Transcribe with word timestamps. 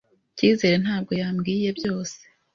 Cyizere 0.37 0.75
ntabwo 0.83 1.11
yambwiye 1.21 1.69
byose. 1.77 2.17